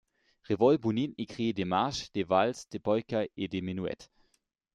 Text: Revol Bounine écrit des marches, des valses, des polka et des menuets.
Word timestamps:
Revol 0.49 0.79
Bounine 0.79 1.13
écrit 1.19 1.53
des 1.53 1.63
marches, 1.63 2.11
des 2.11 2.23
valses, 2.23 2.67
des 2.71 2.79
polka 2.79 3.27
et 3.37 3.47
des 3.47 3.61
menuets. 3.61 4.09